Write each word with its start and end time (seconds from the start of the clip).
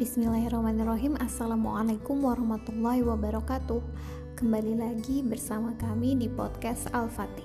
Bismillahirrahmanirrahim. 0.00 1.20
Assalamualaikum 1.20 2.24
warahmatullahi 2.24 3.04
wabarakatuh. 3.04 3.84
Kembali 4.32 4.80
lagi 4.80 5.20
bersama 5.20 5.76
kami 5.76 6.16
di 6.16 6.24
podcast 6.24 6.88
Al-Fatih. 6.96 7.44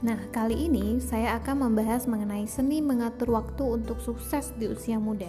Nah, 0.00 0.16
kali 0.32 0.72
ini 0.72 0.96
saya 1.04 1.36
akan 1.36 1.68
membahas 1.68 2.08
mengenai 2.08 2.48
seni 2.48 2.80
mengatur 2.80 3.36
waktu 3.36 3.76
untuk 3.76 4.00
sukses 4.00 4.56
di 4.56 4.72
usia 4.72 4.96
muda. 4.96 5.28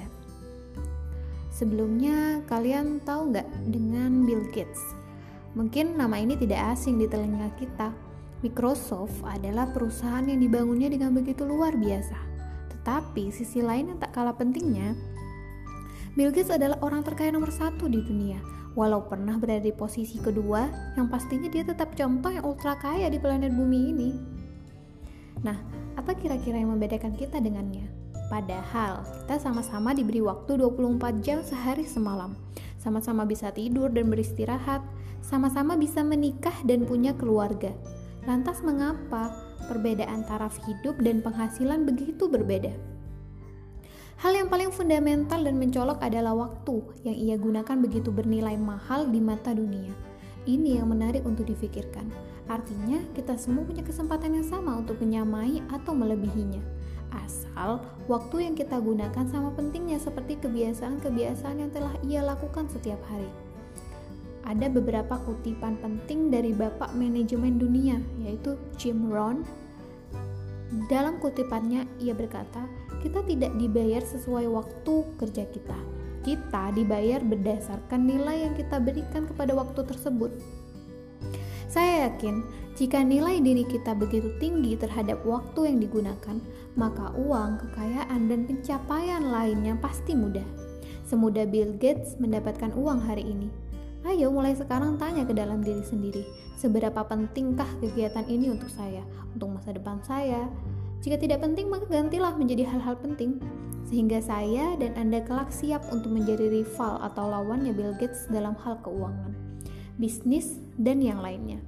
Sebelumnya, 1.52 2.40
kalian 2.48 3.04
tahu 3.04 3.36
nggak 3.36 3.68
dengan 3.68 4.24
Bill 4.24 4.48
Gates? 4.56 4.80
Mungkin 5.60 6.00
nama 6.00 6.16
ini 6.16 6.40
tidak 6.40 6.80
asing 6.80 6.96
di 6.96 7.12
telinga 7.12 7.52
kita. 7.60 7.92
Microsoft 8.40 9.20
adalah 9.28 9.68
perusahaan 9.68 10.24
yang 10.24 10.40
dibangunnya 10.40 10.88
dengan 10.88 11.12
begitu 11.12 11.44
luar 11.44 11.76
biasa. 11.76 12.16
Tetapi 12.72 13.36
sisi 13.36 13.60
lain 13.60 13.92
yang 13.92 14.00
tak 14.00 14.16
kalah 14.16 14.32
pentingnya 14.40 14.96
Bill 16.14 16.30
Gates 16.30 16.54
adalah 16.54 16.78
orang 16.86 17.02
terkaya 17.02 17.34
nomor 17.34 17.50
satu 17.50 17.90
di 17.90 17.98
dunia. 17.98 18.38
Walau 18.78 19.10
pernah 19.10 19.34
berada 19.42 19.66
di 19.66 19.74
posisi 19.74 20.22
kedua, 20.22 20.70
yang 20.94 21.10
pastinya 21.10 21.50
dia 21.50 21.66
tetap 21.66 21.98
contoh 21.98 22.30
yang 22.30 22.46
ultra 22.46 22.78
kaya 22.78 23.10
di 23.10 23.18
planet 23.18 23.50
bumi 23.50 23.80
ini. 23.90 24.10
Nah, 25.42 25.58
apa 25.98 26.14
kira-kira 26.14 26.62
yang 26.62 26.70
membedakan 26.70 27.18
kita 27.18 27.42
dengannya? 27.42 27.90
Padahal, 28.30 29.02
kita 29.26 29.42
sama-sama 29.42 29.98
diberi 29.98 30.22
waktu 30.22 30.54
24 30.62 31.26
jam 31.26 31.42
sehari 31.42 31.86
semalam. 31.90 32.38
Sama-sama 32.78 33.26
bisa 33.26 33.50
tidur 33.50 33.90
dan 33.90 34.14
beristirahat, 34.14 34.86
sama-sama 35.26 35.74
bisa 35.74 36.06
menikah 36.06 36.54
dan 36.62 36.86
punya 36.86 37.18
keluarga. 37.18 37.74
Lantas 38.30 38.62
mengapa 38.62 39.34
perbedaan 39.66 40.30
taraf 40.30 40.62
hidup 40.70 40.94
dan 41.02 41.26
penghasilan 41.26 41.90
begitu 41.90 42.30
berbeda? 42.30 42.93
Hal 44.24 44.40
yang 44.40 44.48
paling 44.48 44.72
fundamental 44.72 45.44
dan 45.44 45.60
mencolok 45.60 46.00
adalah 46.00 46.32
waktu 46.32 46.80
yang 47.04 47.12
ia 47.12 47.36
gunakan 47.36 47.76
begitu 47.76 48.08
bernilai 48.08 48.56
mahal 48.56 49.12
di 49.12 49.20
mata 49.20 49.52
dunia. 49.52 49.92
Ini 50.48 50.80
yang 50.80 50.96
menarik 50.96 51.28
untuk 51.28 51.44
difikirkan. 51.44 52.08
Artinya, 52.48 53.04
kita 53.20 53.36
semua 53.36 53.68
punya 53.68 53.84
kesempatan 53.84 54.40
yang 54.40 54.48
sama 54.48 54.80
untuk 54.80 54.96
menyamai 55.04 55.60
atau 55.68 55.92
melebihinya. 55.92 56.64
Asal 57.12 57.84
waktu 58.08 58.48
yang 58.48 58.56
kita 58.56 58.80
gunakan 58.80 59.28
sama 59.28 59.52
pentingnya 59.60 60.00
seperti 60.00 60.40
kebiasaan-kebiasaan 60.40 61.60
yang 61.60 61.72
telah 61.76 61.92
ia 62.08 62.24
lakukan 62.24 62.72
setiap 62.72 63.04
hari. 63.12 63.28
Ada 64.48 64.72
beberapa 64.72 65.20
kutipan 65.28 65.76
penting 65.84 66.32
dari 66.32 66.56
Bapak 66.56 66.96
Manajemen 66.96 67.60
Dunia, 67.60 68.00
yaitu 68.24 68.56
Jim 68.80 69.04
Rohn. 69.04 69.44
Dalam 70.88 71.20
kutipannya, 71.20 71.84
ia 72.00 72.16
berkata, 72.16 72.64
kita 73.04 73.20
tidak 73.28 73.52
dibayar 73.60 74.00
sesuai 74.00 74.48
waktu 74.48 74.96
kerja 75.20 75.44
kita. 75.52 75.76
Kita 76.24 76.72
dibayar 76.72 77.20
berdasarkan 77.20 78.08
nilai 78.08 78.48
yang 78.48 78.56
kita 78.56 78.80
berikan 78.80 79.28
kepada 79.28 79.52
waktu 79.52 79.84
tersebut. 79.84 80.32
Saya 81.68 82.08
yakin, 82.08 82.48
jika 82.80 83.04
nilai 83.04 83.44
diri 83.44 83.68
kita 83.68 83.92
begitu 83.92 84.32
tinggi 84.40 84.80
terhadap 84.80 85.20
waktu 85.28 85.68
yang 85.68 85.78
digunakan, 85.84 86.40
maka 86.80 87.12
uang, 87.20 87.60
kekayaan, 87.60 88.32
dan 88.32 88.48
pencapaian 88.48 89.26
lainnya 89.28 89.76
pasti 89.84 90.16
mudah. 90.16 90.46
Semudah 91.04 91.44
Bill 91.44 91.76
Gates 91.76 92.16
mendapatkan 92.24 92.72
uang 92.72 93.04
hari 93.04 93.28
ini. 93.28 93.52
Ayo 94.08 94.32
mulai 94.32 94.56
sekarang 94.56 94.96
tanya 94.96 95.28
ke 95.28 95.36
dalam 95.36 95.60
diri 95.60 95.84
sendiri, 95.84 96.24
seberapa 96.56 97.04
pentingkah 97.04 97.68
kegiatan 97.84 98.28
ini 98.32 98.52
untuk 98.52 98.72
saya, 98.72 99.04
untuk 99.36 99.60
masa 99.60 99.76
depan 99.76 100.00
saya, 100.04 100.48
jika 101.04 101.20
tidak 101.20 101.44
penting, 101.44 101.68
maka 101.68 101.84
gantilah 101.92 102.32
menjadi 102.40 102.64
hal-hal 102.64 102.96
penting, 102.96 103.36
sehingga 103.92 104.24
saya 104.24 104.80
dan 104.80 104.96
Anda 104.96 105.20
kelak 105.20 105.52
siap 105.52 105.84
untuk 105.92 106.16
menjadi 106.16 106.48
rival 106.48 107.04
atau 107.04 107.28
lawannya 107.28 107.76
Bill 107.76 107.92
Gates 108.00 108.32
dalam 108.32 108.56
hal 108.64 108.80
keuangan, 108.80 109.36
bisnis, 110.00 110.64
dan 110.80 111.04
yang 111.04 111.20
lainnya. 111.20 111.60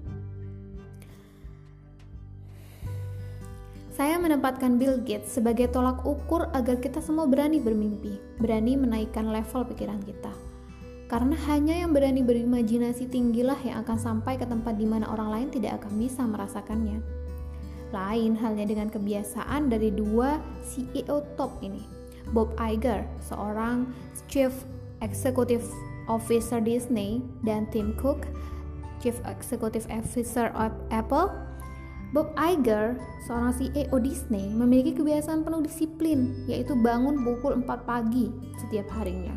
Saya 3.92 4.16
menempatkan 4.24 4.80
Bill 4.80 5.04
Gates 5.04 5.36
sebagai 5.36 5.68
tolak 5.68 6.08
ukur 6.08 6.48
agar 6.56 6.80
kita 6.80 7.04
semua 7.04 7.28
berani 7.28 7.59
bermimpi, 7.59 8.16
berani 8.40 8.80
menaikkan 8.80 9.28
level 9.28 9.68
pikiran 9.68 10.00
kita. 10.04 10.32
Karena 11.12 11.36
hanya 11.52 11.76
yang 11.76 11.92
berani 11.92 12.24
berimajinasi 12.24 13.12
tinggilah 13.12 13.59
yang 13.68 13.84
akan 13.84 14.00
sampai 14.00 14.40
ke 14.40 14.48
tempat 14.48 14.80
di 14.80 14.88
mana 14.88 15.12
orang 15.12 15.28
lain 15.28 15.48
tidak 15.52 15.84
akan 15.84 15.96
bisa 16.00 16.24
merasakannya. 16.24 17.25
Lain 17.96 18.36
halnya 18.36 18.68
dengan 18.68 18.92
kebiasaan 18.92 19.72
dari 19.72 19.88
dua 19.96 20.44
CEO 20.68 21.24
top 21.40 21.64
ini. 21.64 21.80
Bob 22.36 22.52
Iger, 22.60 23.08
seorang 23.24 23.88
Chief 24.28 24.52
Executive 25.00 25.64
Officer 26.12 26.60
Disney, 26.60 27.24
dan 27.48 27.72
Tim 27.72 27.96
Cook, 27.96 28.28
Chief 29.00 29.16
Executive 29.24 29.88
Officer 29.88 30.52
of 30.60 30.76
Apple. 30.92 31.32
Bob 32.12 32.36
Iger, 32.36 33.00
seorang 33.28 33.56
CEO 33.56 33.96
Disney, 34.04 34.48
memiliki 34.52 34.96
kebiasaan 34.96 35.48
penuh 35.48 35.64
disiplin, 35.64 36.48
yaitu 36.52 36.76
bangun 36.76 37.24
pukul 37.24 37.60
4 37.64 37.88
pagi 37.88 38.32
setiap 38.60 38.92
harinya. 38.92 39.36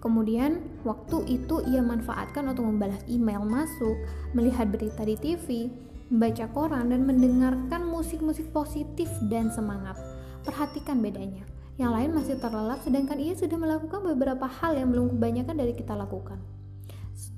Kemudian, 0.00 0.62
waktu 0.84 1.24
itu 1.26 1.64
ia 1.66 1.80
manfaatkan 1.80 2.46
untuk 2.46 2.68
membalas 2.68 3.00
email 3.08 3.42
masuk, 3.42 3.96
melihat 4.36 4.68
berita 4.68 5.02
di 5.02 5.16
TV, 5.16 5.72
membaca 6.08 6.46
koran, 6.54 6.90
dan 6.94 7.02
mendengarkan 7.06 7.86
musik-musik 7.86 8.50
positif 8.54 9.10
dan 9.26 9.50
semangat. 9.50 9.98
Perhatikan 10.46 11.02
bedanya. 11.02 11.42
Yang 11.76 11.92
lain 11.92 12.10
masih 12.16 12.36
terlelap, 12.40 12.80
sedangkan 12.80 13.18
ia 13.20 13.34
sudah 13.36 13.58
melakukan 13.60 14.00
beberapa 14.14 14.48
hal 14.48 14.78
yang 14.78 14.88
belum 14.94 15.18
kebanyakan 15.18 15.56
dari 15.60 15.74
kita 15.76 15.92
lakukan. 15.92 16.40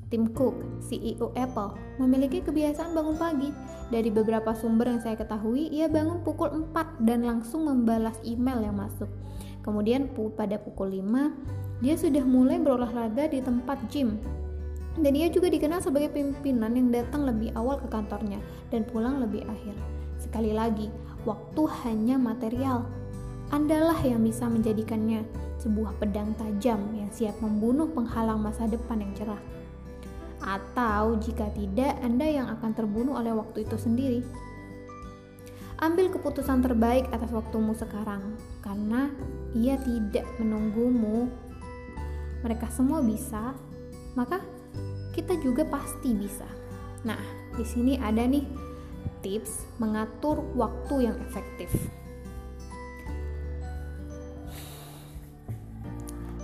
Tim 0.08 0.32
Cook, 0.32 0.80
CEO 0.80 1.36
Apple, 1.36 1.76
memiliki 2.00 2.40
kebiasaan 2.40 2.96
bangun 2.96 3.20
pagi. 3.20 3.52
Dari 3.92 4.08
beberapa 4.08 4.56
sumber 4.56 4.96
yang 4.96 5.00
saya 5.04 5.20
ketahui, 5.20 5.68
ia 5.68 5.84
bangun 5.84 6.24
pukul 6.24 6.48
4 6.72 7.04
dan 7.04 7.28
langsung 7.28 7.68
membalas 7.68 8.16
email 8.24 8.64
yang 8.64 8.76
masuk. 8.76 9.08
Kemudian 9.60 10.08
pada 10.32 10.56
pukul 10.56 10.96
5, 10.96 11.84
dia 11.84 11.94
sudah 11.94 12.24
mulai 12.24 12.56
berolahraga 12.56 13.28
di 13.28 13.44
tempat 13.44 13.84
gym 13.92 14.16
dan 14.98 15.12
ia 15.14 15.30
juga 15.30 15.46
dikenal 15.46 15.78
sebagai 15.78 16.10
pimpinan 16.10 16.74
yang 16.74 16.88
datang 16.90 17.26
lebih 17.26 17.54
awal 17.54 17.78
ke 17.78 17.86
kantornya 17.86 18.42
dan 18.74 18.82
pulang 18.82 19.22
lebih 19.22 19.46
akhir. 19.46 19.74
Sekali 20.18 20.50
lagi, 20.50 20.90
waktu 21.22 21.62
hanya 21.86 22.18
material. 22.18 22.82
Andalah 23.48 23.96
yang 24.04 24.20
bisa 24.20 24.44
menjadikannya 24.44 25.24
sebuah 25.58 25.96
pedang 25.96 26.36
tajam 26.36 26.78
yang 26.94 27.08
siap 27.10 27.38
membunuh 27.40 27.88
penghalang 27.90 28.38
masa 28.38 28.68
depan 28.68 29.00
yang 29.00 29.12
cerah. 29.16 29.42
Atau 30.38 31.18
jika 31.18 31.50
tidak, 31.56 31.98
Anda 32.04 32.26
yang 32.28 32.46
akan 32.58 32.70
terbunuh 32.76 33.18
oleh 33.18 33.34
waktu 33.34 33.66
itu 33.66 33.74
sendiri. 33.74 34.20
Ambil 35.78 36.10
keputusan 36.10 36.62
terbaik 36.62 37.06
atas 37.14 37.30
waktumu 37.30 37.70
sekarang, 37.74 38.34
karena 38.62 39.10
ia 39.54 39.78
tidak 39.78 40.26
menunggumu. 40.42 41.30
Mereka 42.42 42.70
semua 42.70 43.02
bisa, 43.02 43.54
maka 44.14 44.42
kita 45.18 45.34
juga 45.42 45.66
pasti 45.66 46.14
bisa. 46.14 46.46
Nah, 47.02 47.18
di 47.58 47.66
sini 47.66 47.98
ada 47.98 48.22
nih 48.22 48.46
tips 49.18 49.66
mengatur 49.82 50.46
waktu 50.54 51.10
yang 51.10 51.18
efektif. 51.26 51.74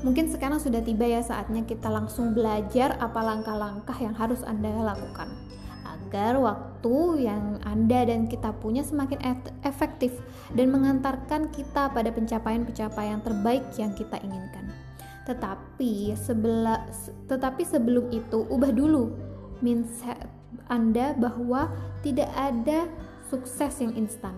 Mungkin 0.03 0.29
sekarang 0.29 0.61
sudah 0.61 0.85
tiba 0.85 1.07
ya 1.07 1.23
saatnya 1.23 1.65
kita 1.65 1.89
langsung 1.89 2.37
belajar 2.37 2.99
apa 3.01 3.25
langkah-langkah 3.25 3.97
yang 4.03 4.13
harus 4.13 4.45
Anda 4.45 4.69
lakukan 4.69 5.33
agar 5.81 6.37
waktu 6.37 7.25
yang 7.25 7.63
Anda 7.65 8.05
dan 8.05 8.29
kita 8.29 8.53
punya 8.61 8.85
semakin 8.85 9.17
efektif 9.65 10.13
dan 10.53 10.69
mengantarkan 10.69 11.49
kita 11.55 11.89
pada 11.89 12.11
pencapaian-pencapaian 12.13 13.25
terbaik 13.25 13.65
yang 13.81 13.97
kita 13.97 14.21
inginkan. 14.21 14.84
Tetapi 15.25 16.13
sebela, 16.15 16.85
tetapi 17.27 17.65
sebelum 17.65 18.13
itu 18.13 18.45
ubah 18.49 18.73
dulu 18.73 19.17
mindset 19.65 20.29
Anda 20.69 21.17
bahwa 21.17 21.73
tidak 22.05 22.29
ada 22.37 22.89
sukses 23.33 23.81
yang 23.81 23.97
instan. 23.97 24.37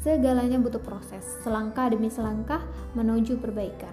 Segalanya 0.00 0.56
butuh 0.56 0.80
proses, 0.80 1.26
selangkah 1.44 1.92
demi 1.92 2.08
selangkah 2.08 2.62
menuju 2.96 3.36
perbaikan. 3.36 3.92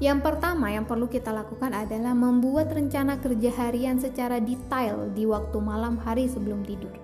Yang 0.00 0.24
pertama 0.24 0.72
yang 0.72 0.88
perlu 0.88 1.12
kita 1.12 1.28
lakukan 1.28 1.76
adalah 1.76 2.16
membuat 2.16 2.72
rencana 2.72 3.20
kerja 3.20 3.52
harian 3.52 4.00
secara 4.00 4.40
detail 4.40 5.12
di 5.12 5.28
waktu 5.28 5.60
malam 5.60 6.00
hari 6.00 6.24
sebelum 6.24 6.64
tidur. 6.64 6.96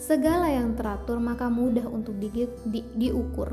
Segala 0.00 0.48
yang 0.48 0.72
teratur 0.72 1.20
maka 1.20 1.52
mudah 1.52 1.84
untuk 1.84 2.16
di, 2.16 2.48
di, 2.64 2.80
diukur 2.96 3.52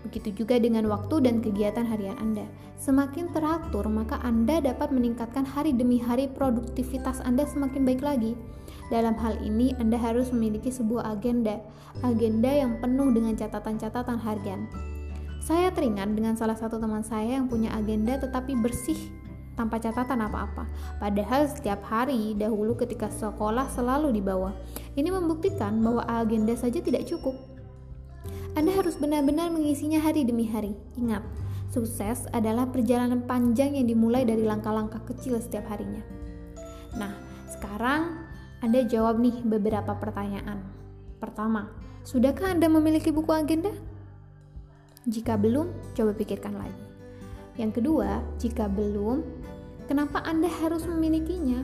Begitu 0.00 0.44
juga 0.44 0.56
dengan 0.56 0.88
waktu 0.88 1.28
dan 1.28 1.44
kegiatan 1.44 1.84
harian 1.84 2.16
Anda. 2.16 2.48
Semakin 2.80 3.36
teratur, 3.36 3.84
maka 3.92 4.16
Anda 4.24 4.64
dapat 4.64 4.88
meningkatkan 4.88 5.44
hari 5.44 5.76
demi 5.76 6.00
hari 6.00 6.28
produktivitas 6.32 7.20
Anda 7.20 7.44
semakin 7.44 7.84
baik 7.84 8.00
lagi. 8.00 8.32
Dalam 8.88 9.12
hal 9.20 9.36
ini, 9.44 9.76
Anda 9.76 10.00
harus 10.00 10.32
memiliki 10.32 10.72
sebuah 10.72 11.20
agenda, 11.20 11.60
agenda 12.00 12.48
yang 12.48 12.80
penuh 12.80 13.12
dengan 13.12 13.36
catatan-catatan 13.36 14.18
harian. 14.24 14.64
Saya 15.40 15.72
teringat 15.72 16.12
dengan 16.12 16.36
salah 16.36 16.56
satu 16.56 16.76
teman 16.76 17.00
saya 17.02 17.40
yang 17.40 17.48
punya 17.48 17.72
agenda 17.72 18.20
tetapi 18.20 18.54
bersih 18.60 18.96
tanpa 19.58 19.76
catatan 19.82 20.24
apa-apa. 20.24 20.68
Padahal 20.96 21.48
setiap 21.48 21.84
hari 21.84 22.32
dahulu 22.38 22.76
ketika 22.76 23.12
sekolah 23.12 23.68
selalu 23.72 24.14
dibawa. 24.14 24.56
Ini 24.96 25.12
membuktikan 25.12 25.80
bahwa 25.80 26.06
agenda 26.06 26.56
saja 26.56 26.80
tidak 26.80 27.08
cukup. 27.08 27.49
Anda 28.58 28.74
harus 28.74 28.98
benar-benar 28.98 29.54
mengisinya 29.54 30.02
hari 30.02 30.26
demi 30.26 30.50
hari. 30.50 30.74
Ingat, 30.98 31.22
sukses 31.70 32.26
adalah 32.34 32.66
perjalanan 32.66 33.22
panjang 33.22 33.78
yang 33.78 33.86
dimulai 33.86 34.26
dari 34.26 34.42
langkah-langkah 34.42 35.06
kecil 35.06 35.38
setiap 35.38 35.70
harinya. 35.70 36.02
Nah, 36.98 37.14
sekarang 37.46 38.26
Anda 38.58 38.82
jawab 38.82 39.22
nih 39.22 39.46
beberapa 39.46 39.94
pertanyaan. 39.94 40.66
Pertama, 41.22 41.70
sudahkah 42.02 42.50
Anda 42.50 42.66
memiliki 42.66 43.14
buku 43.14 43.30
agenda? 43.30 43.70
Jika 45.06 45.38
belum, 45.38 45.70
coba 45.94 46.12
pikirkan 46.12 46.58
lagi. 46.58 46.84
Yang 47.54 47.80
kedua, 47.80 48.18
jika 48.42 48.66
belum, 48.66 49.22
kenapa 49.86 50.26
Anda 50.26 50.50
harus 50.50 50.84
memilikinya? 50.90 51.62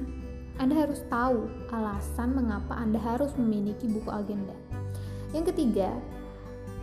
Anda 0.56 0.88
harus 0.88 1.04
tahu 1.12 1.50
alasan 1.68 2.32
mengapa 2.32 2.78
Anda 2.78 2.96
harus 2.96 3.34
memiliki 3.36 3.90
buku 3.90 4.08
agenda. 4.08 4.56
Yang 5.36 5.52
ketiga, 5.52 5.92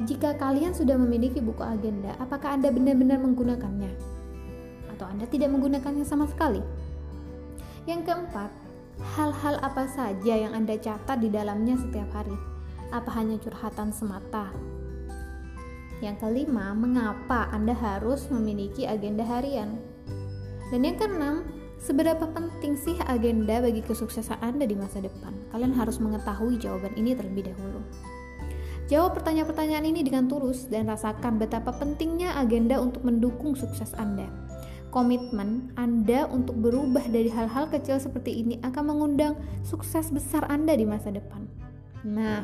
jika 0.02 0.34
kalian 0.42 0.74
sudah 0.74 0.98
memiliki 0.98 1.38
buku 1.38 1.62
agenda, 1.62 2.18
apakah 2.18 2.58
Anda 2.58 2.74
benar-benar 2.74 3.22
menggunakannya? 3.22 3.94
Atau 4.90 5.06
Anda 5.06 5.30
tidak 5.30 5.54
menggunakannya 5.54 6.02
sama 6.02 6.26
sekali? 6.26 6.66
Yang 7.86 8.10
keempat, 8.10 8.50
hal-hal 9.14 9.62
apa 9.62 9.86
saja 9.86 10.34
yang 10.34 10.58
Anda 10.58 10.82
catat 10.82 11.22
di 11.22 11.30
dalamnya 11.30 11.78
setiap 11.78 12.10
hari? 12.10 12.34
Apa 12.90 13.22
hanya 13.22 13.38
curhatan 13.38 13.94
semata? 13.94 14.50
Yang 16.02 16.26
kelima, 16.26 16.74
mengapa 16.74 17.54
Anda 17.54 17.78
harus 17.78 18.26
memiliki 18.34 18.90
agenda 18.90 19.22
harian? 19.22 19.78
Dan 20.74 20.90
yang 20.90 20.98
keenam, 20.98 21.46
seberapa 21.78 22.26
penting 22.34 22.74
sih 22.74 22.98
agenda 23.06 23.62
bagi 23.62 23.86
kesuksesan 23.86 24.42
Anda 24.42 24.66
di 24.66 24.74
masa 24.74 25.06
depan? 25.06 25.38
Kalian 25.54 25.78
harus 25.78 26.02
mengetahui 26.02 26.58
jawaban 26.58 26.98
ini 26.98 27.14
terlebih 27.14 27.54
dahulu. 27.54 27.86
Jawab 28.92 29.16
pertanyaan-pertanyaan 29.20 29.88
ini 29.88 30.02
dengan 30.04 30.28
tulus 30.28 30.68
dan 30.68 30.92
rasakan 30.92 31.40
betapa 31.40 31.72
pentingnya 31.72 32.36
agenda 32.36 32.80
untuk 32.84 33.08
mendukung 33.08 33.56
sukses 33.56 33.96
Anda. 33.96 34.28
Komitmen 34.92 35.74
Anda 35.80 36.28
untuk 36.30 36.60
berubah 36.60 37.08
dari 37.10 37.32
hal-hal 37.32 37.72
kecil 37.72 37.98
seperti 37.98 38.44
ini 38.44 38.60
akan 38.62 38.84
mengundang 38.94 39.40
sukses 39.66 40.12
besar 40.14 40.46
Anda 40.52 40.78
di 40.78 40.86
masa 40.86 41.10
depan. 41.10 41.48
Nah, 42.04 42.44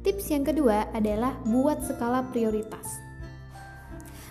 Tips 0.00 0.32
yang 0.32 0.48
kedua 0.48 0.88
adalah 0.96 1.36
buat 1.44 1.84
skala 1.84 2.24
prioritas. 2.32 3.04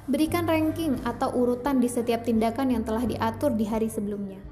Berikan 0.09 0.49
ranking 0.49 0.97
atau 1.05 1.29
urutan 1.29 1.77
di 1.77 1.85
setiap 1.85 2.25
tindakan 2.25 2.73
yang 2.73 2.81
telah 2.81 3.05
diatur 3.05 3.53
di 3.53 3.69
hari 3.69 3.85
sebelumnya. 3.85 4.48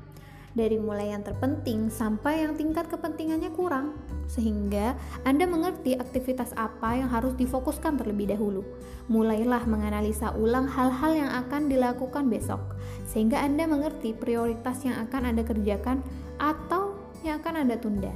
Dari 0.57 0.81
mulai 0.81 1.13
yang 1.13 1.21
terpenting 1.21 1.93
sampai 1.93 2.41
yang 2.41 2.57
tingkat 2.57 2.89
kepentingannya 2.89 3.53
kurang, 3.53 3.93
sehingga 4.25 4.97
Anda 5.21 5.45
mengerti 5.45 5.93
aktivitas 5.93 6.49
apa 6.57 6.97
yang 6.97 7.13
harus 7.13 7.37
difokuskan 7.37 8.01
terlebih 8.01 8.33
dahulu. 8.33 8.65
Mulailah 9.05 9.69
menganalisa 9.69 10.33
ulang 10.33 10.65
hal-hal 10.65 11.13
yang 11.13 11.29
akan 11.45 11.69
dilakukan 11.69 12.25
besok, 12.33 12.73
sehingga 13.05 13.37
Anda 13.37 13.69
mengerti 13.69 14.17
prioritas 14.17 14.81
yang 14.81 14.97
akan 15.05 15.29
Anda 15.29 15.45
kerjakan 15.45 16.01
atau 16.41 16.97
yang 17.21 17.37
akan 17.37 17.53
Anda 17.61 17.77
tunda. 17.77 18.13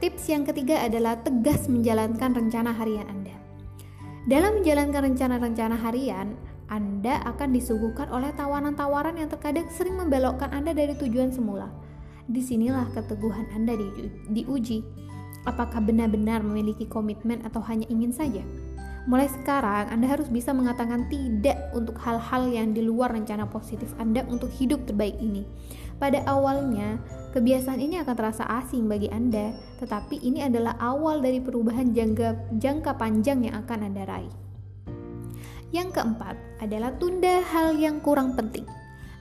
Tips 0.00 0.24
yang 0.32 0.48
ketiga 0.48 0.88
adalah 0.88 1.20
tegas 1.20 1.68
menjalankan 1.68 2.32
rencana 2.32 2.72
harian 2.72 3.12
Anda. 3.12 3.36
Dalam 4.24 4.64
menjalankan 4.64 5.12
rencana-rencana 5.12 5.76
harian, 5.84 6.32
Anda 6.74 7.22
akan 7.22 7.54
disuguhkan 7.54 8.10
oleh 8.10 8.34
tawaran-tawaran 8.34 9.14
yang 9.14 9.30
terkadang 9.30 9.70
sering 9.70 9.94
membelokkan 9.94 10.50
Anda 10.50 10.74
dari 10.74 10.98
tujuan 10.98 11.30
semula. 11.30 11.70
Di 12.26 12.42
sinilah 12.42 12.90
keteguhan 12.90 13.46
Anda 13.54 13.78
di, 13.78 14.10
diuji. 14.34 14.82
Apakah 15.46 15.78
benar-benar 15.78 16.42
memiliki 16.42 16.90
komitmen 16.90 17.46
atau 17.46 17.62
hanya 17.70 17.86
ingin 17.86 18.10
saja? 18.10 18.42
Mulai 19.06 19.30
sekarang, 19.30 19.86
Anda 19.94 20.18
harus 20.18 20.26
bisa 20.26 20.50
mengatakan 20.50 21.06
tidak 21.06 21.70
untuk 21.78 21.94
hal-hal 22.02 22.50
yang 22.50 22.74
di 22.74 22.82
luar 22.82 23.14
rencana 23.14 23.46
positif 23.46 23.94
Anda 24.02 24.26
untuk 24.26 24.50
hidup 24.50 24.82
terbaik 24.90 25.14
ini. 25.22 25.46
Pada 26.02 26.26
awalnya, 26.26 26.98
kebiasaan 27.38 27.78
ini 27.78 28.02
akan 28.02 28.14
terasa 28.18 28.42
asing 28.50 28.90
bagi 28.90 29.06
Anda, 29.14 29.54
tetapi 29.78 30.18
ini 30.26 30.42
adalah 30.42 30.74
awal 30.82 31.22
dari 31.22 31.38
perubahan 31.38 31.94
jangka, 31.94 32.58
jangka 32.58 32.98
panjang 32.98 33.46
yang 33.46 33.62
akan 33.62 33.92
Anda 33.92 34.02
raih. 34.10 34.43
Yang 35.74 35.98
keempat 35.98 36.38
adalah 36.62 36.94
tunda 37.02 37.42
hal 37.50 37.74
yang 37.74 37.98
kurang 37.98 38.38
penting. 38.38 38.62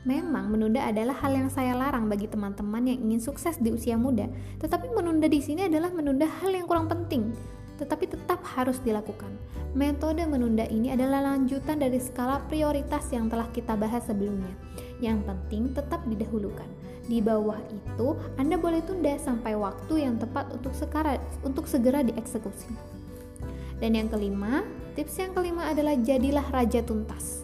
Memang 0.05 0.53
menunda 0.53 0.85
adalah 0.85 1.17
hal 1.25 1.33
yang 1.33 1.49
saya 1.49 1.73
larang 1.73 2.05
bagi 2.05 2.29
teman-teman 2.29 2.85
yang 2.85 3.01
ingin 3.09 3.25
sukses 3.25 3.57
di 3.57 3.73
usia 3.73 3.97
muda, 3.97 4.29
tetapi 4.61 4.93
menunda 4.93 5.25
di 5.25 5.41
sini 5.41 5.65
adalah 5.65 5.89
menunda 5.89 6.29
hal 6.29 6.53
yang 6.53 6.69
kurang 6.69 6.85
penting, 6.85 7.33
tetapi 7.81 8.05
tetap 8.05 8.45
harus 8.45 8.77
dilakukan. 8.85 9.33
Metode 9.73 10.29
menunda 10.29 10.69
ini 10.69 10.93
adalah 10.93 11.33
lanjutan 11.33 11.81
dari 11.81 11.97
skala 11.97 12.45
prioritas 12.45 13.09
yang 13.09 13.33
telah 13.33 13.49
kita 13.49 13.73
bahas 13.73 14.05
sebelumnya. 14.05 14.53
Yang 15.01 15.25
penting 15.25 15.73
tetap 15.73 16.05
didahulukan. 16.05 16.69
Di 17.09 17.17
bawah 17.17 17.57
itu, 17.73 18.13
Anda 18.37 18.61
boleh 18.61 18.85
tunda 18.85 19.17
sampai 19.17 19.57
waktu 19.57 20.05
yang 20.05 20.21
tepat 20.21 20.53
untuk 20.53 20.77
sekara, 20.77 21.17
untuk 21.41 21.65
segera 21.65 22.05
dieksekusi. 22.05 22.69
Dan 23.81 23.97
yang 23.97 24.07
kelima, 24.13 24.61
tips 24.93 25.19
yang 25.19 25.33
kelima 25.33 25.69
adalah 25.73 25.97
jadilah 25.99 26.45
raja 26.53 26.81
tuntas. 26.85 27.41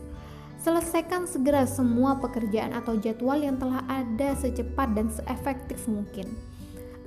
Selesaikan 0.60 1.25
segera 1.25 1.66
semua 1.66 2.19
pekerjaan 2.22 2.75
atau 2.75 2.96
jadwal 3.00 3.42
yang 3.42 3.57
telah 3.57 3.84
ada 3.88 4.36
secepat 4.38 4.92
dan 4.94 5.07
seefektif 5.10 5.88
mungkin 5.88 6.30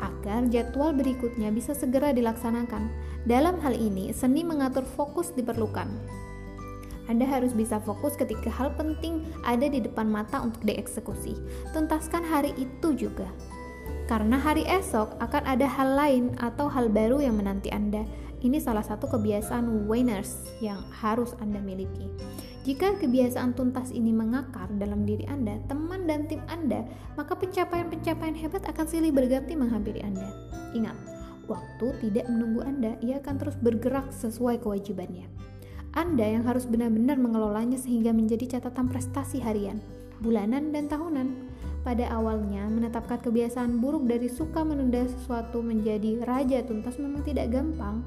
agar 0.02 0.50
jadwal 0.50 0.90
berikutnya 0.90 1.54
bisa 1.54 1.72
segera 1.72 2.10
dilaksanakan. 2.10 2.90
Dalam 3.24 3.62
hal 3.62 3.72
ini, 3.72 4.10
seni 4.10 4.42
mengatur 4.42 4.82
fokus 4.82 5.30
diperlukan. 5.32 5.86
Anda 7.06 7.26
harus 7.26 7.54
bisa 7.54 7.78
fokus 7.82 8.18
ketika 8.18 8.50
hal 8.50 8.74
penting 8.74 9.26
ada 9.46 9.66
di 9.66 9.78
depan 9.82 10.10
mata 10.10 10.42
untuk 10.42 10.62
dieksekusi. 10.66 11.38
Tuntaskan 11.70 12.26
hari 12.26 12.54
itu 12.58 12.94
juga. 12.94 13.30
Karena 14.06 14.38
hari 14.38 14.66
esok 14.66 15.18
akan 15.22 15.42
ada 15.46 15.66
hal 15.66 15.88
lain 15.98 16.24
atau 16.38 16.66
hal 16.66 16.90
baru 16.90 17.22
yang 17.22 17.38
menanti 17.38 17.70
Anda. 17.70 18.06
Ini 18.42 18.58
salah 18.58 18.82
satu 18.82 19.06
kebiasaan 19.06 19.86
winners 19.86 20.50
yang 20.58 20.82
harus 20.90 21.30
Anda 21.38 21.62
miliki. 21.62 22.10
Jika 22.66 22.98
kebiasaan 22.98 23.54
tuntas 23.54 23.94
ini 23.94 24.10
mengakar 24.10 24.66
dalam 24.82 25.06
diri 25.06 25.22
Anda, 25.30 25.62
teman 25.70 26.10
dan 26.10 26.26
tim 26.26 26.42
Anda, 26.50 26.82
maka 27.14 27.38
pencapaian-pencapaian 27.38 28.34
hebat 28.34 28.66
akan 28.66 28.86
silih 28.90 29.14
berganti 29.14 29.54
menghampiri 29.54 30.02
Anda. 30.02 30.26
Ingat, 30.74 30.98
waktu 31.46 31.86
tidak 32.02 32.26
menunggu 32.26 32.66
Anda, 32.66 32.98
ia 32.98 33.22
akan 33.22 33.34
terus 33.38 33.54
bergerak 33.62 34.10
sesuai 34.10 34.58
kewajibannya. 34.58 35.30
Anda 35.94 36.26
yang 36.26 36.42
harus 36.42 36.66
benar-benar 36.66 37.22
mengelolanya 37.22 37.78
sehingga 37.78 38.10
menjadi 38.10 38.58
catatan 38.58 38.90
prestasi 38.90 39.38
harian, 39.38 39.78
bulanan, 40.18 40.74
dan 40.74 40.90
tahunan. 40.90 41.54
Pada 41.82 42.10
awalnya, 42.14 42.66
menetapkan 42.70 43.22
kebiasaan 43.22 43.78
buruk 43.78 44.06
dari 44.06 44.30
suka 44.30 44.62
menunda 44.66 45.02
sesuatu 45.06 45.62
menjadi 45.62 46.22
raja 46.26 46.62
tuntas 46.62 46.98
memang 46.98 47.26
tidak 47.26 47.50
gampang. 47.50 48.06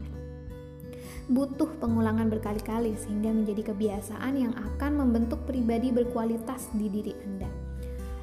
Butuh 1.25 1.81
pengulangan 1.81 2.29
berkali-kali 2.29 2.93
sehingga 2.93 3.33
menjadi 3.33 3.73
kebiasaan 3.73 4.33
yang 4.37 4.53
akan 4.53 5.01
membentuk 5.01 5.41
pribadi 5.49 5.89
berkualitas 5.89 6.69
di 6.77 6.85
diri 6.85 7.17
Anda. 7.25 7.49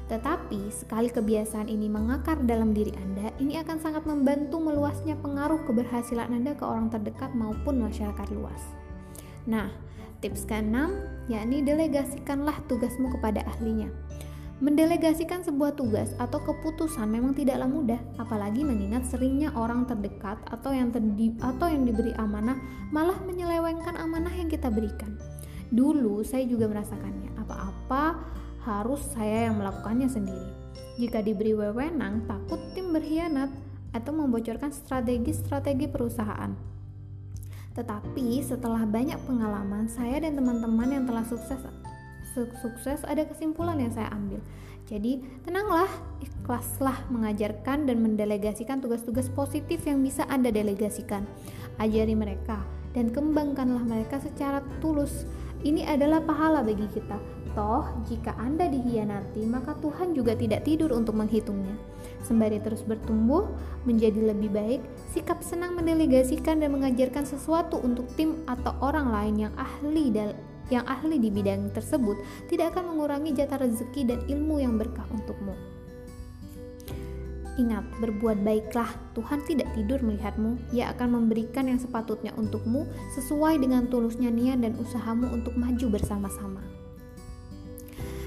Tetapi, 0.07 0.71
sekali 0.71 1.11
kebiasaan 1.11 1.67
ini 1.67 1.91
mengakar 1.91 2.39
dalam 2.47 2.71
diri 2.71 2.95
Anda, 2.95 3.31
ini 3.43 3.59
akan 3.59 3.79
sangat 3.79 4.07
membantu 4.07 4.59
meluasnya 4.63 5.19
pengaruh 5.19 5.63
keberhasilan 5.67 6.31
Anda 6.31 6.55
ke 6.55 6.63
orang 6.63 6.91
terdekat 6.91 7.35
maupun 7.35 7.83
masyarakat 7.83 8.27
luas. 8.31 8.61
Nah, 9.47 9.67
tips 10.23 10.47
keenam 10.47 10.95
yakni 11.27 11.59
delegasikanlah 11.59 12.55
tugasmu 12.71 13.11
kepada 13.19 13.43
ahlinya. 13.43 13.91
Mendelegasikan 14.61 15.41
sebuah 15.41 15.73
tugas 15.73 16.13
atau 16.21 16.37
keputusan 16.37 17.09
memang 17.09 17.33
tidaklah 17.33 17.65
mudah, 17.65 17.97
apalagi 18.21 18.61
mengingat 18.61 19.09
seringnya 19.09 19.49
orang 19.57 19.89
terdekat 19.89 20.37
atau 20.45 20.69
yang 20.69 20.93
terdi 20.93 21.33
atau 21.41 21.65
yang 21.65 21.89
diberi 21.89 22.13
amanah 22.21 22.61
malah 22.93 23.17
menyelewengkan 23.25 23.97
amanah 23.97 24.29
yang 24.29 24.51
kita 24.53 24.69
berikan. 24.69 25.17
Dulu 25.73 26.21
saya 26.21 26.45
juga 26.45 26.69
merasakannya. 26.69 27.33
Apa-apa 27.41 28.21
harus 28.61 29.01
saya 29.09 29.49
yang 29.49 29.57
melakukannya 29.57 30.05
sendiri. 30.05 30.53
Jika 31.01 31.25
diberi 31.25 31.57
wewenang, 31.57 32.29
takut 32.29 32.61
tim 32.77 32.93
berkhianat 32.93 33.49
atau 33.89 34.13
membocorkan 34.13 34.69
strategi-strategi 34.69 35.89
perusahaan. 35.89 36.53
Tetapi 37.73 38.37
setelah 38.45 38.85
banyak 38.85 39.17
pengalaman, 39.25 39.89
saya 39.89 40.21
dan 40.21 40.37
teman-teman 40.37 40.93
yang 40.93 41.05
telah 41.09 41.25
sukses 41.25 41.57
sukses 42.33 43.05
ada 43.05 43.23
kesimpulan 43.25 43.77
yang 43.79 43.93
saya 43.93 44.09
ambil. 44.11 44.41
Jadi, 44.83 45.23
tenanglah, 45.47 45.87
ikhlaslah 46.19 47.07
mengajarkan 47.07 47.87
dan 47.87 48.03
mendelegasikan 48.03 48.83
tugas-tugas 48.83 49.31
positif 49.31 49.79
yang 49.87 50.03
bisa 50.03 50.27
Anda 50.27 50.51
delegasikan. 50.51 51.23
Ajari 51.79 52.13
mereka 52.13 52.59
dan 52.91 53.09
kembangkanlah 53.09 53.81
mereka 53.87 54.19
secara 54.19 54.59
tulus. 54.83 55.23
Ini 55.63 55.87
adalah 55.87 56.19
pahala 56.19 56.59
bagi 56.59 56.83
kita. 56.91 57.15
Toh, 57.53 57.85
jika 58.09 58.33
Anda 58.35 58.65
dihianati, 58.67 59.45
maka 59.45 59.77
Tuhan 59.79 60.17
juga 60.17 60.33
tidak 60.33 60.65
tidur 60.65 60.91
untuk 60.91 61.15
menghitungnya. 61.15 61.77
Sembari 62.25 62.57
terus 62.59 62.81
bertumbuh, 62.81 63.45
menjadi 63.85 64.33
lebih 64.33 64.49
baik, 64.51 64.81
sikap 65.13 65.39
senang 65.45 65.77
mendelegasikan 65.77 66.59
dan 66.59 66.73
mengajarkan 66.73 67.23
sesuatu 67.23 67.77
untuk 67.79 68.09
tim 68.17 68.41
atau 68.49 68.73
orang 68.81 69.07
lain 69.13 69.35
yang 69.47 69.53
ahli 69.55 70.09
yang 70.71 70.87
ahli 70.87 71.19
di 71.19 71.27
bidang 71.33 71.71
tersebut 71.75 72.19
tidak 72.47 72.75
akan 72.75 72.95
mengurangi 72.95 73.35
jatah 73.35 73.59
rezeki 73.59 74.01
dan 74.07 74.19
ilmu 74.29 74.63
yang 74.63 74.79
berkah 74.79 75.07
untukmu. 75.11 75.55
Ingat, 77.53 77.85
berbuat 78.01 78.41
baiklah. 78.41 78.89
Tuhan 79.13 79.45
tidak 79.45 79.69
tidur 79.77 80.01
melihatmu. 80.01 80.73
Ia 80.73 80.89
akan 80.97 81.21
memberikan 81.21 81.69
yang 81.69 81.77
sepatutnya 81.77 82.33
untukmu 82.33 82.89
sesuai 83.13 83.61
dengan 83.61 83.85
tulusnya 83.85 84.33
niat 84.33 84.57
dan 84.57 84.73
usahamu 84.81 85.29
untuk 85.29 85.53
maju 85.53 85.93
bersama-sama. 85.93 86.65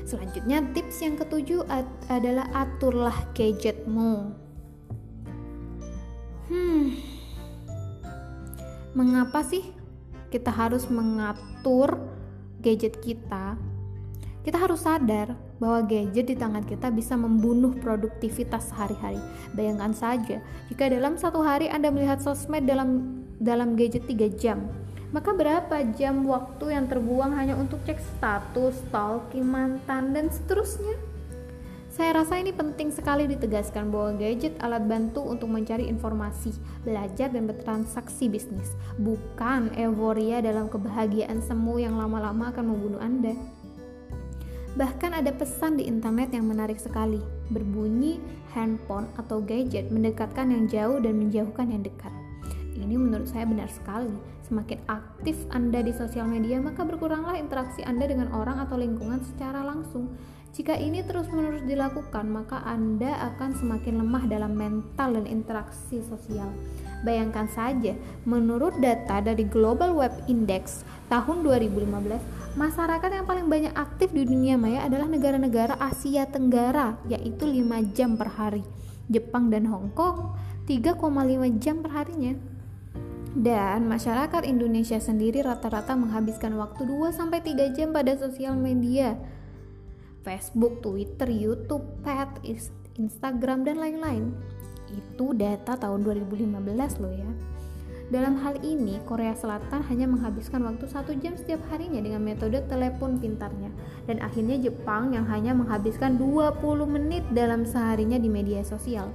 Selanjutnya, 0.07 0.63
tips 0.71 1.03
yang 1.03 1.19
ketujuh 1.19 1.67
adalah 2.07 2.47
aturlah 2.55 3.19
gadgetmu. 3.35 4.31
Hmm, 6.47 6.95
mengapa 8.95 9.43
sih 9.43 9.67
kita 10.31 10.55
harus 10.55 10.87
mengatur 10.87 11.99
gadget 12.67 12.99
kita? 12.99 13.55
Kita 14.43 14.59
harus 14.59 14.83
sadar 14.83 15.39
bahwa 15.63 15.87
gadget 15.87 16.27
di 16.27 16.35
tangan 16.35 16.67
kita 16.67 16.91
bisa 16.91 17.15
membunuh 17.15 17.71
produktivitas 17.79 18.75
sehari-hari. 18.75 19.23
Bayangkan 19.55 19.95
saja, 19.95 20.43
jika 20.67 20.91
dalam 20.91 21.15
satu 21.15 21.47
hari 21.47 21.71
Anda 21.71 21.95
melihat 21.95 22.19
sosmed 22.19 22.67
dalam 22.67 23.23
dalam 23.39 23.79
gadget 23.79 24.11
3 24.11 24.35
jam, 24.35 24.67
maka 25.15 25.31
berapa 25.31 25.95
jam 25.95 26.27
waktu 26.27 26.75
yang 26.75 26.91
terbuang 26.91 27.39
hanya 27.39 27.55
untuk 27.55 27.79
cek 27.87 28.03
status, 28.19 28.75
stalking 28.91 29.47
mantan, 29.47 30.11
dan 30.11 30.27
seterusnya? 30.27 30.99
Saya 31.97 32.13
rasa 32.13 32.37
ini 32.37 32.53
penting 32.53 32.93
sekali 32.93 33.25
ditegaskan 33.25 33.89
bahwa 33.89 34.21
gadget 34.21 34.53
alat 34.61 34.85
bantu 34.85 35.25
untuk 35.25 35.49
mencari 35.49 35.89
informasi, 35.89 36.53
belajar, 36.85 37.33
dan 37.33 37.49
bertransaksi 37.49 38.29
bisnis, 38.29 38.77
bukan 39.01 39.73
euforia 39.73 40.45
dalam 40.45 40.69
kebahagiaan 40.69 41.41
semu 41.41 41.81
yang 41.81 41.97
lama-lama 41.97 42.53
akan 42.53 42.69
membunuh 42.69 43.01
Anda. 43.01 43.33
Bahkan 44.77 45.25
ada 45.25 45.33
pesan 45.33 45.81
di 45.81 45.89
internet 45.89 46.37
yang 46.37 46.45
menarik 46.45 46.77
sekali, 46.77 47.25
berbunyi 47.49 48.21
handphone 48.53 49.09
atau 49.17 49.41
gadget 49.41 49.89
mendekatkan 49.89 50.53
yang 50.53 50.69
jauh 50.69 51.01
dan 51.01 51.17
menjauhkan 51.17 51.73
yang 51.73 51.81
dekat. 51.81 52.13
Ini 52.77 52.93
menurut 52.93 53.25
saya 53.25 53.49
benar 53.49 53.73
sekali. 53.73 54.13
Semakin 54.45 54.85
aktif 54.85 55.49
Anda 55.49 55.81
di 55.81 55.97
sosial 55.97 56.29
media, 56.29 56.61
maka 56.61 56.85
berkuranglah 56.85 57.41
interaksi 57.41 57.81
Anda 57.89 58.05
dengan 58.05 58.37
orang 58.37 58.61
atau 58.69 58.77
lingkungan 58.77 59.25
secara 59.25 59.65
langsung. 59.65 60.13
Jika 60.57 60.73
ini 60.73 61.05
terus-menerus 61.05 61.69
dilakukan, 61.69 62.33
maka 62.33 62.65
Anda 62.65 63.13
akan 63.29 63.61
semakin 63.61 64.01
lemah 64.01 64.25
dalam 64.25 64.57
mental 64.57 65.21
dan 65.21 65.29
interaksi 65.29 66.01
sosial. 66.01 66.49
Bayangkan 67.05 67.45
saja, 67.53 67.93
menurut 68.25 68.73
data 68.81 69.21
dari 69.21 69.45
Global 69.45 69.93
Web 69.93 70.17
Index 70.33 70.81
tahun 71.13 71.45
2015, 71.45 72.57
masyarakat 72.57 73.11
yang 73.13 73.29
paling 73.29 73.53
banyak 73.53 73.77
aktif 73.77 74.17
di 74.17 74.25
dunia 74.25 74.57
maya 74.57 74.89
adalah 74.89 75.05
negara-negara 75.05 75.77
Asia 75.77 76.25
Tenggara, 76.25 76.97
yaitu 77.05 77.45
5 77.45 77.93
jam 77.93 78.17
per 78.17 78.33
hari. 78.33 78.65
Jepang 79.13 79.53
dan 79.53 79.69
Hong 79.69 79.93
Kong 79.93 80.41
3,5 80.65 81.53
jam 81.61 81.85
per 81.85 82.01
harinya. 82.01 82.33
Dan 83.37 83.85
masyarakat 83.93 84.49
Indonesia 84.49 84.97
sendiri 84.97 85.45
rata-rata 85.45 85.93
menghabiskan 85.93 86.57
waktu 86.57 86.89
2-3 86.89 87.77
jam 87.77 87.93
pada 87.93 88.17
sosial 88.17 88.57
media. 88.57 89.21
Facebook, 90.27 90.83
Twitter, 90.83 91.31
YouTube, 91.31 91.87
Pet, 92.03 92.43
Instagram, 92.99 93.63
dan 93.63 93.79
lain-lain. 93.79 94.35
Itu 94.91 95.31
data 95.39 95.79
tahun 95.79 96.03
2015 96.03 96.99
loh 96.99 97.15
ya. 97.15 97.31
Dalam 98.07 98.39
hal 98.39 98.63
ini, 98.63 99.03
Korea 99.03 99.35
Selatan 99.35 99.83
hanya 99.91 100.07
menghabiskan 100.07 100.63
waktu 100.63 100.87
satu 100.87 101.11
jam 101.19 101.35
setiap 101.35 101.59
harinya 101.75 101.99
dengan 101.99 102.23
metode 102.23 102.63
telepon 102.71 103.19
pintarnya. 103.19 103.71
Dan 104.07 104.23
akhirnya 104.23 104.59
Jepang 104.63 105.11
yang 105.11 105.27
hanya 105.27 105.51
menghabiskan 105.55 106.15
20 106.15 106.87
menit 106.87 107.27
dalam 107.35 107.67
seharinya 107.67 108.15
di 108.15 108.31
media 108.31 108.63
sosial. 108.63 109.11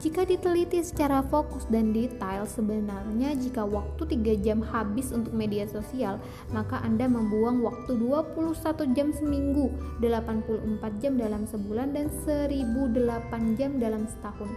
Jika 0.00 0.24
diteliti 0.24 0.80
secara 0.80 1.20
fokus 1.20 1.68
dan 1.68 1.92
detail, 1.92 2.48
sebenarnya 2.48 3.36
jika 3.36 3.68
waktu 3.68 4.16
3 4.16 4.32
jam 4.40 4.64
habis 4.64 5.12
untuk 5.12 5.36
media 5.36 5.68
sosial, 5.68 6.16
maka 6.56 6.80
Anda 6.80 7.04
membuang 7.04 7.60
waktu 7.60 8.00
21 8.00 8.96
jam 8.96 9.12
seminggu, 9.12 9.68
84 10.00 11.04
jam 11.04 11.20
dalam 11.20 11.44
sebulan, 11.44 11.92
dan 11.92 12.08
1008 12.24 13.60
jam 13.60 13.76
dalam 13.76 14.08
setahun. 14.08 14.48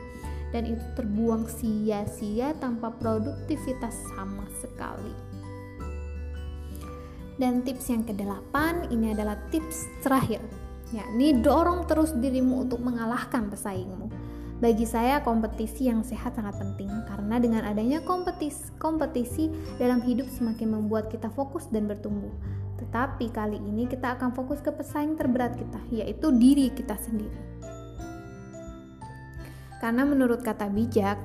Dan 0.55 0.63
itu 0.63 0.85
terbuang 0.95 1.51
sia-sia 1.51 2.55
tanpa 2.63 2.95
produktivitas 2.95 3.99
sama 4.15 4.47
sekali. 4.63 5.11
Dan 7.35 7.67
tips 7.67 7.91
yang 7.91 8.07
kedelapan 8.07 8.87
ini 8.95 9.11
adalah 9.11 9.35
tips 9.51 9.91
terakhir, 10.07 10.39
yakni 10.95 11.35
dorong 11.43 11.83
terus 11.83 12.15
dirimu 12.15 12.63
untuk 12.63 12.79
mengalahkan 12.79 13.51
pesaingmu. 13.51 14.22
Bagi 14.63 14.87
saya 14.87 15.19
kompetisi 15.19 15.91
yang 15.91 16.07
sehat 16.07 16.39
sangat 16.39 16.55
penting 16.55 16.87
karena 17.11 17.35
dengan 17.35 17.67
adanya 17.67 17.99
kompetisi, 17.99 18.71
kompetisi 18.79 19.51
dalam 19.75 19.99
hidup 19.99 20.23
semakin 20.31 20.79
membuat 20.79 21.11
kita 21.11 21.27
fokus 21.35 21.67
dan 21.67 21.83
bertumbuh. 21.83 22.31
Tetapi 22.79 23.27
kali 23.35 23.59
ini 23.59 23.91
kita 23.91 24.15
akan 24.15 24.31
fokus 24.31 24.63
ke 24.63 24.71
pesaing 24.71 25.19
terberat 25.19 25.59
kita, 25.59 25.83
yaitu 25.91 26.31
diri 26.31 26.71
kita 26.71 26.95
sendiri. 26.95 27.35
Karena 29.83 30.07
menurut 30.07 30.39
kata 30.39 30.71
bijak, 30.71 31.19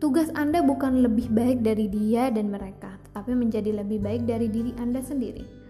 tugas 0.00 0.32
Anda 0.32 0.64
bukan 0.64 1.04
lebih 1.04 1.28
baik 1.28 1.60
dari 1.60 1.84
dia 1.92 2.32
dan 2.32 2.48
mereka, 2.48 2.96
tetapi 3.12 3.36
menjadi 3.36 3.76
lebih 3.84 4.00
baik 4.00 4.24
dari 4.24 4.48
diri 4.48 4.72
Anda 4.80 5.04
sendiri 5.04 5.61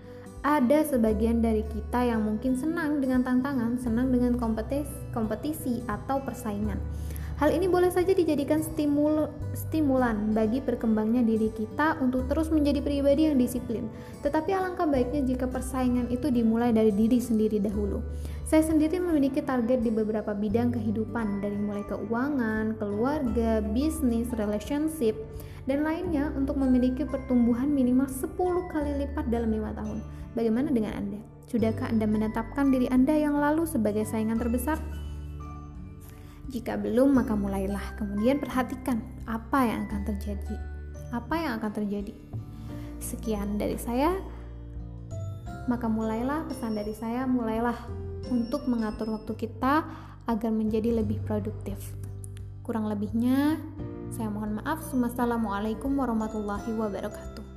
ada 0.43 0.83
sebagian 0.83 1.39
dari 1.39 1.63
kita 1.63 2.03
yang 2.03 2.27
mungkin 2.27 2.59
senang 2.59 2.99
dengan 2.99 3.23
tantangan, 3.23 3.79
senang 3.79 4.11
dengan 4.11 4.35
kompetisi, 4.35 4.91
kompetisi 5.15 5.87
atau 5.87 6.19
persaingan. 6.19 6.83
Hal 7.43 7.51
ini 7.51 7.67
boleh 7.67 7.91
saja 7.91 8.15
dijadikan 8.15 8.63
stimul, 8.63 9.27
stimulan 9.51 10.31
bagi 10.31 10.63
berkembangnya 10.63 11.27
diri 11.27 11.51
kita 11.51 11.99
untuk 11.99 12.31
terus 12.31 12.55
menjadi 12.55 12.79
pribadi 12.79 13.27
yang 13.27 13.35
disiplin. 13.35 13.91
Tetapi 14.23 14.55
alangkah 14.55 14.87
baiknya 14.87 15.27
jika 15.27 15.51
persaingan 15.51 16.07
itu 16.07 16.31
dimulai 16.31 16.71
dari 16.71 16.95
diri 16.95 17.19
sendiri 17.19 17.59
dahulu. 17.59 17.99
Saya 18.47 18.69
sendiri 18.69 19.01
memiliki 19.01 19.41
target 19.43 19.81
di 19.81 19.91
beberapa 19.91 20.37
bidang 20.37 20.77
kehidupan, 20.77 21.41
dari 21.43 21.57
mulai 21.57 21.83
keuangan, 21.89 22.77
keluarga, 22.77 23.65
bisnis, 23.65 24.29
relationship, 24.37 25.17
dan 25.67 25.87
lainnya 25.87 26.35
untuk 26.35 26.59
memiliki 26.59 27.07
pertumbuhan 27.07 27.71
minimal 27.71 28.11
10 28.11 28.35
kali 28.73 29.07
lipat 29.07 29.31
dalam 29.31 29.51
lima 29.55 29.71
tahun. 29.71 30.03
Bagaimana 30.35 30.75
dengan 30.75 30.99
Anda? 30.99 31.21
Sudahkah 31.47 31.93
Anda 31.93 32.09
menetapkan 32.09 32.73
diri 32.73 32.89
Anda 32.89 33.15
yang 33.15 33.39
lalu 33.39 33.69
sebagai 33.69 34.03
saingan 34.09 34.41
terbesar? 34.41 34.81
Jika 36.51 36.77
belum, 36.77 37.17
maka 37.17 37.33
mulailah. 37.39 37.97
Kemudian 37.97 38.43
perhatikan 38.43 39.01
apa 39.25 39.65
yang 39.65 39.89
akan 39.89 40.03
terjadi. 40.05 40.57
Apa 41.13 41.35
yang 41.39 41.53
akan 41.61 41.73
terjadi? 41.73 42.15
Sekian 42.99 43.57
dari 43.57 43.79
saya. 43.79 44.19
Maka 45.71 45.87
mulailah 45.87 46.49
pesan 46.51 46.75
dari 46.75 46.93
saya, 46.93 47.23
mulailah 47.29 47.77
untuk 48.29 48.67
mengatur 48.67 49.15
waktu 49.15 49.33
kita 49.39 49.87
agar 50.27 50.51
menjadi 50.51 51.05
lebih 51.05 51.23
produktif. 51.23 51.79
Kurang 52.67 52.91
lebihnya, 52.91 53.59
saya 54.13 54.29
mohon 54.29 54.61
maaf. 54.61 54.93
Wassalamualaikum 54.93 55.97
warahmatullahi 55.97 56.69
wabarakatuh. 56.77 57.52